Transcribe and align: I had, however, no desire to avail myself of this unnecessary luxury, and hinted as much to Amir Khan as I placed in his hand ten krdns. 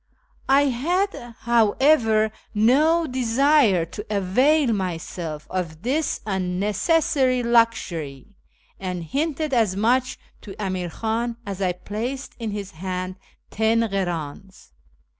I 0.49 0.63
had, 0.63 1.13
however, 1.41 2.31
no 2.55 3.05
desire 3.05 3.85
to 3.85 4.05
avail 4.09 4.73
myself 4.73 5.45
of 5.51 5.83
this 5.83 6.21
unnecessary 6.25 7.43
luxury, 7.43 8.35
and 8.79 9.03
hinted 9.03 9.53
as 9.53 9.75
much 9.75 10.17
to 10.41 10.55
Amir 10.59 10.89
Khan 10.89 11.37
as 11.45 11.61
I 11.61 11.73
placed 11.73 12.35
in 12.39 12.49
his 12.49 12.71
hand 12.71 13.17
ten 13.51 13.81
krdns. 13.81 14.71